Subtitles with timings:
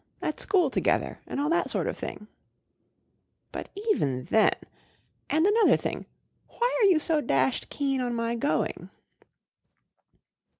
[0.29, 2.27] —at school together, and all that sort of thing?"
[3.51, 4.55] "But even then
[5.29, 6.07] —and another thing.
[6.47, 8.89] Why are you so clashed keen on my going